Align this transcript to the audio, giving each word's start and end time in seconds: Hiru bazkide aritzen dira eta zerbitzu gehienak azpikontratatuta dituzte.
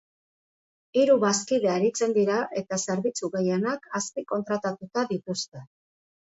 Hiru 1.01 1.17
bazkide 1.23 1.69
aritzen 1.73 2.17
dira 2.17 2.39
eta 2.63 2.81
zerbitzu 2.87 3.31
gehienak 3.37 3.89
azpikontratatuta 4.03 5.07
dituzte. 5.15 5.67